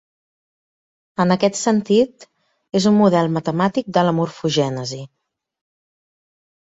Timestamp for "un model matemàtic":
2.93-3.93